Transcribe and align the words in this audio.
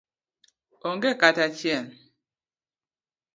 Onge 0.89 1.11
kata 1.21 1.41
achiel. 1.47 1.85